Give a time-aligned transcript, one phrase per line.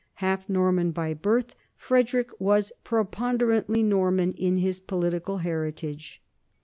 [0.15, 6.23] Half Norman by birth, Fred erick was preponderantly Norman in his political herit age.